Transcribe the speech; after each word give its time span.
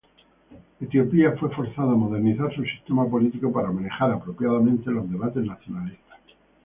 Etiopía 0.79 1.33
fue 1.37 1.51
forzada 1.53 1.91
a 1.91 1.95
modernizar 1.95 2.51
su 2.55 2.63
sistema 2.63 3.07
político 3.07 3.53
para 3.53 3.71
manejar 3.71 4.09
apropiadamente 4.11 4.89
los 4.89 5.07
debates 5.07 5.45
nacionalistas. 5.45 6.17